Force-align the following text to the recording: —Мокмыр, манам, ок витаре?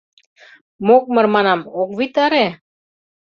—Мокмыр, 0.87 1.25
манам, 1.35 1.61
ок 1.81 1.89
витаре? 1.99 2.47